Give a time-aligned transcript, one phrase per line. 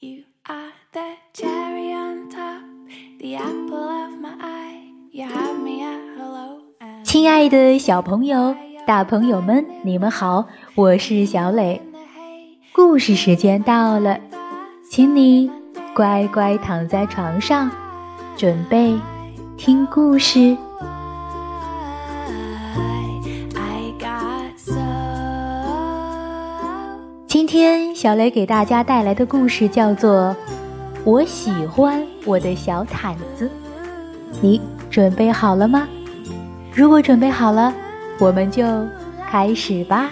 [0.00, 2.62] You are the cherry on top,
[3.18, 4.92] the apple of my eye.
[5.10, 6.60] You have me at hello.
[6.78, 8.54] and 亲爱的小朋友、
[8.86, 11.82] 大朋友们，你们好，我是小磊。
[12.72, 14.20] 故事时间到了，
[14.88, 15.50] 请你
[15.96, 17.68] 乖乖躺在床上，
[18.36, 18.96] 准备
[19.56, 20.56] 听故事。
[27.98, 30.30] 小雷给大家带来的故事叫做
[31.02, 33.46] 《我喜欢我的小毯子》。
[34.40, 35.88] 你准备好了吗？
[36.72, 37.74] 如果准备好了，
[38.20, 38.64] 我们就
[39.28, 40.10] 开始吧。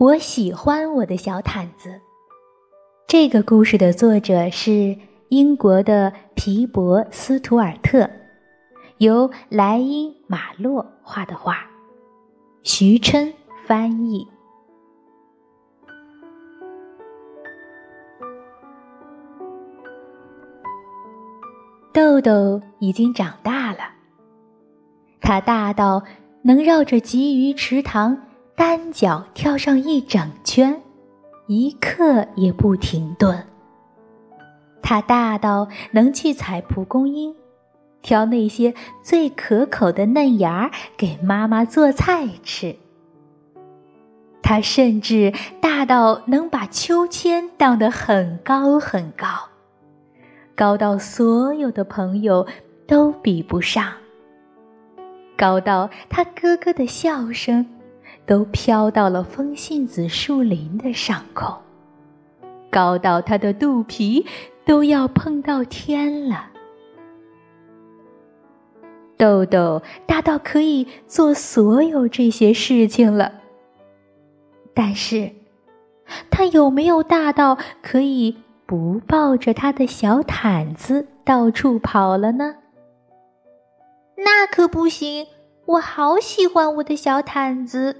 [0.00, 2.00] 我喜欢我的小毯子。
[3.06, 4.96] 这个故事的作者是
[5.28, 8.08] 英国的皮博斯图尔特，
[8.96, 11.66] 由莱因马洛画的画，
[12.62, 13.30] 徐琛
[13.66, 14.26] 翻译。
[21.92, 23.80] 豆豆已经长大了，
[25.20, 26.02] 它大到
[26.40, 28.18] 能绕着鲫鱼池塘
[28.60, 30.82] 单脚跳上一整圈，
[31.46, 33.46] 一刻也不停顿。
[34.82, 37.34] 它大到能去采蒲公英，
[38.02, 42.76] 挑那些最可口的嫩芽给妈妈做菜吃。
[44.42, 49.26] 它甚至大到能把秋千荡得很高很高，
[50.54, 52.46] 高到所有的朋友
[52.86, 53.94] 都比不上，
[55.34, 57.64] 高到他咯咯的笑声
[58.30, 61.52] 都飘到了风信子树林的上空，
[62.70, 64.24] 高到他的肚皮
[64.64, 66.46] 都要碰到天了。
[69.16, 73.32] 豆豆大到可以做所有这些事情了，
[74.72, 75.32] 但是，
[76.30, 82.54] 他有没有大到可以不抱着他的小毯子到处跑了呢？
[84.18, 85.26] 那可不行，
[85.66, 87.96] 我好喜欢我的小毯子。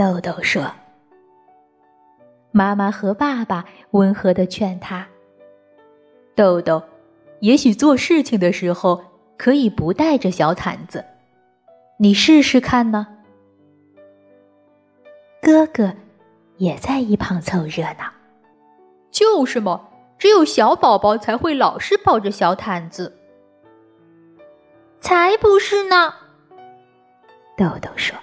[0.00, 0.64] 豆豆说。
[2.52, 5.06] 妈妈和爸爸温和的劝他
[6.34, 6.82] ：“豆豆，
[7.40, 9.04] 也许做事情的时候
[9.36, 11.04] 可以不带着小毯子，
[11.98, 13.06] 你试试看呢。”
[15.42, 15.92] 哥哥
[16.56, 18.10] 也在一旁凑热闹。
[19.10, 23.18] 就是嘛，只有小宝宝才会老是抱着小毯子。
[24.98, 26.14] 才不是呢！
[27.54, 28.16] 豆豆说。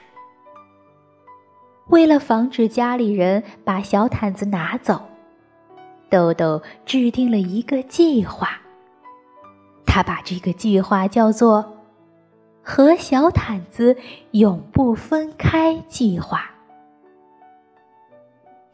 [1.90, 5.02] 为了防止家里人把小毯子拿走，
[6.10, 8.50] 豆豆制定了一个计划。
[9.86, 11.78] 他把这个计划叫做
[12.62, 13.98] “和小毯子
[14.32, 16.52] 永不分开计划”。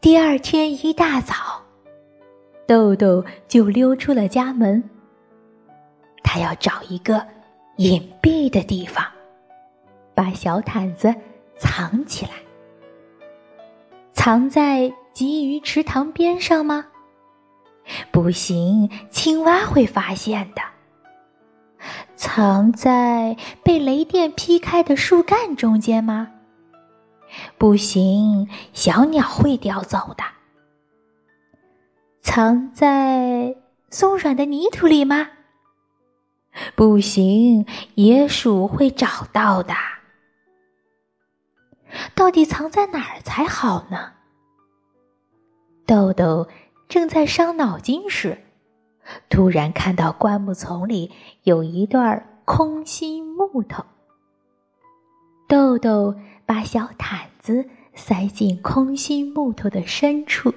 [0.02, 1.34] 第二天一大早，
[2.66, 4.82] 豆豆就溜出了家门。
[6.22, 7.24] 他要找一个
[7.76, 9.06] 隐蔽的地方，
[10.14, 11.14] 把小毯子
[11.56, 12.32] 藏起来。
[14.24, 16.86] 藏在鲫鱼池塘边上吗？
[18.10, 20.62] 不行，青蛙会发现的。
[22.16, 26.30] 藏在被雷电劈开的树干中间吗？
[27.58, 30.24] 不行，小鸟会叼走的。
[32.22, 33.54] 藏在
[33.90, 35.32] 松软的泥土里吗？
[36.74, 39.74] 不行，野鼠会找到的。
[42.14, 44.13] 到底藏在哪儿才好呢？
[45.86, 46.48] 豆豆
[46.88, 48.38] 正在伤脑筋时，
[49.28, 53.84] 突然看到灌木丛里有一段空心木头。
[55.46, 56.14] 豆豆
[56.46, 60.54] 把小毯子塞进空心木头的深处，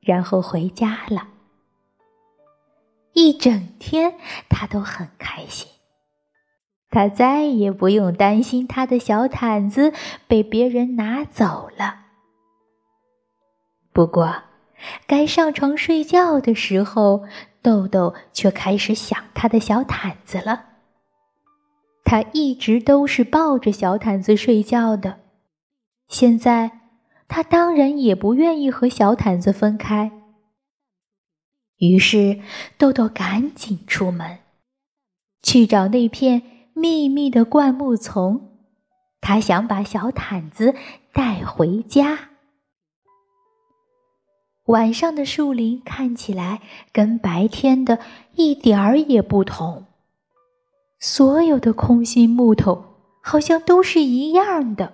[0.00, 1.28] 然后回家了。
[3.12, 4.14] 一整天，
[4.48, 5.68] 他都很开心。
[6.88, 9.92] 他再也不用担心他的小毯子
[10.28, 12.05] 被别人拿走了。
[13.96, 14.42] 不过，
[15.06, 17.24] 该上床睡觉的时候，
[17.62, 20.66] 豆豆却开始想他的小毯子了。
[22.04, 25.20] 他一直都是抱着小毯子睡觉的，
[26.08, 26.72] 现在
[27.26, 30.12] 他当然也不愿意和小毯子分开。
[31.78, 32.40] 于是
[32.76, 34.40] 豆豆赶紧出门，
[35.42, 36.42] 去找那片
[36.74, 38.58] 密密的灌木丛。
[39.22, 40.74] 他想把小毯子
[41.14, 42.35] 带回家。
[44.66, 46.60] 晚上的树林看起来
[46.92, 47.98] 跟白天的
[48.34, 49.86] 一点儿也不同，
[50.98, 52.84] 所有的空心木头
[53.20, 54.92] 好像都是一样的。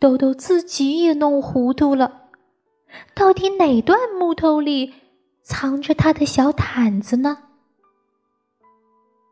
[0.00, 2.28] 豆豆自己也弄糊涂了，
[3.14, 4.94] 到底哪段木头里
[5.42, 7.38] 藏着他的小毯子呢？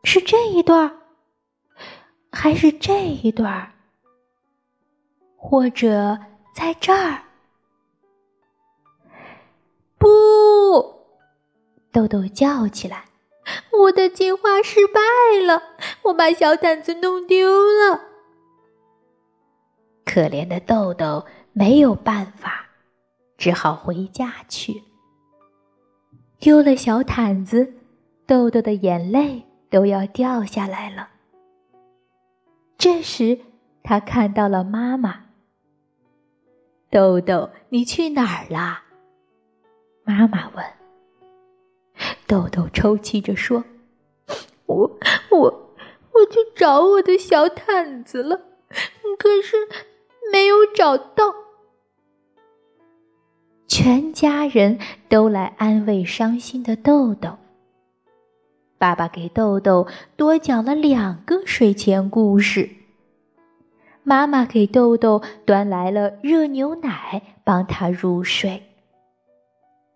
[0.03, 0.95] 是这一段
[2.31, 3.73] 还是这一段
[5.35, 6.17] 或者
[6.55, 7.23] 在这儿？
[9.99, 10.07] 不！
[11.91, 13.05] 豆豆叫起来
[13.81, 14.99] ：“我的计划失败
[15.45, 15.61] 了，
[16.03, 18.01] 我把小毯子弄丢了。”
[20.05, 22.65] 可怜的豆豆没有办法，
[23.37, 24.81] 只好回家去。
[26.39, 27.73] 丢了小毯子，
[28.25, 31.09] 豆豆的眼泪都要掉下来了。
[32.77, 33.39] 这时，
[33.83, 35.25] 他看到了妈妈。
[36.89, 38.83] 豆豆，你去哪儿啦？
[40.09, 40.65] 妈妈问。
[42.25, 43.63] 豆豆抽泣着说
[44.65, 44.97] ：“我
[45.29, 45.75] 我
[46.13, 48.41] 我去找我的小毯子了，
[49.19, 49.55] 可是
[50.31, 51.35] 没有找到。”
[53.69, 57.37] 全家人都来安慰伤心的豆豆。
[58.79, 62.67] 爸爸给豆豆多讲了两个睡前故事。
[64.01, 68.63] 妈妈给豆豆端来了热牛奶，帮他入睡。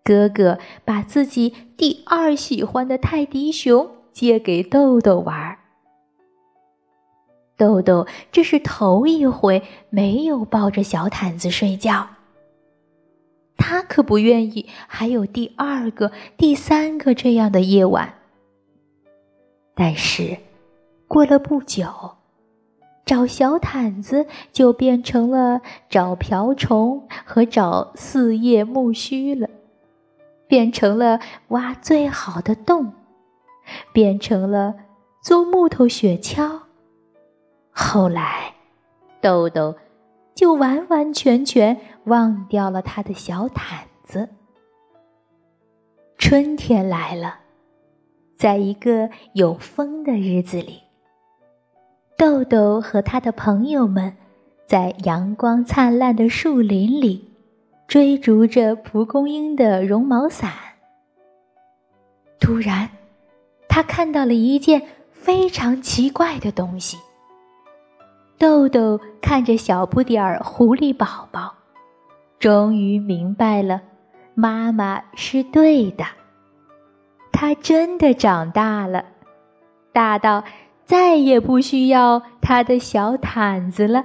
[0.04, 5.56] 哥哥把自己第二喜欢的泰迪熊借给豆豆玩。
[7.56, 12.06] 豆豆这是头一回没有抱着小毯子睡觉，
[13.56, 18.12] 他可不愿意还有第二个、第三个这样的夜晚。
[19.74, 20.36] 但是，
[21.08, 21.86] 过了不久。
[23.06, 25.60] 找小毯子就变成了
[25.90, 29.50] 找瓢虫和找四叶木须了，
[30.46, 32.92] 变成了挖最好的洞，
[33.92, 34.74] 变成了
[35.22, 36.60] 做木头雪橇。
[37.70, 38.54] 后来，
[39.20, 39.74] 豆豆
[40.34, 44.28] 就完完全全忘掉了他的小毯子。
[46.18, 47.40] 春天来了，
[48.36, 50.82] 在一个有风的日子里。
[52.16, 54.16] 豆豆和他的朋友们
[54.66, 57.33] 在阳光灿烂的树林里
[57.86, 60.52] 追逐着蒲公英的绒毛伞。
[62.40, 62.88] 突然，
[63.68, 64.82] 他看到了一件
[65.12, 66.98] 非常奇怪的东西。
[68.36, 71.54] 豆豆看着小不点儿狐狸宝宝，
[72.38, 73.80] 终于明白了，
[74.34, 76.04] 妈妈是对的，
[77.32, 79.04] 他真的长大了，
[79.92, 80.44] 大到。
[80.86, 84.04] 再也不需要他的小毯子了。